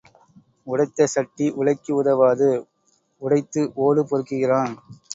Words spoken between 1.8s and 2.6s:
உதவாது,